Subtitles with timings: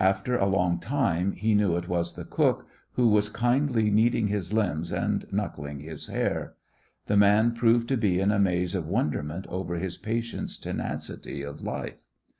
[0.00, 4.52] After a long time he knew it was the cook, who was kindly kneading his
[4.52, 6.54] limbs and knuckling his hair.
[7.06, 11.60] The man proved to be in a maze of wonderment over his patient's tenacity of
[11.62, 12.00] life.